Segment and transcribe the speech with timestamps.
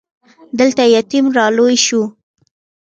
[0.59, 2.01] دلته يتيم را لوی شو.